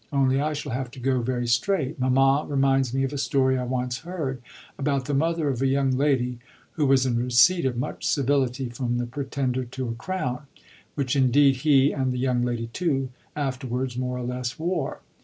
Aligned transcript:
Only 0.11 0.41
I 0.41 0.53
shall 0.53 0.71
have 0.71 0.89
to 0.97 0.99
go 0.99 1.21
very 1.21 1.45
straight. 1.45 1.99
Mamma 1.99 2.47
reminds 2.49 2.91
me 2.91 3.03
of 3.03 3.13
a 3.13 3.19
story 3.19 3.55
I 3.59 3.65
once 3.65 3.99
heard 3.99 4.41
about 4.79 5.05
the 5.05 5.13
mother 5.13 5.47
of 5.47 5.61
a 5.61 5.67
young 5.67 5.91
lady 5.95 6.39
who 6.71 6.87
was 6.87 7.05
in 7.05 7.17
receipt 7.17 7.65
of 7.65 7.77
much 7.77 8.03
civility 8.07 8.67
from 8.67 8.97
the 8.97 9.05
pretender 9.05 9.63
to 9.63 9.89
a 9.89 9.93
crown, 9.93 10.47
which 10.95 11.15
indeed 11.15 11.57
he, 11.57 11.91
and 11.93 12.11
the 12.11 12.17
young 12.17 12.41
lady 12.41 12.65
too, 12.73 13.11
afterwards 13.35 13.95
more 13.95 14.17
or 14.17 14.23
less 14.23 14.57
wore. 14.57 15.01